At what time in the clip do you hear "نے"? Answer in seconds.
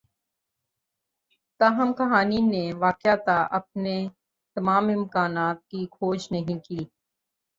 2.43-2.63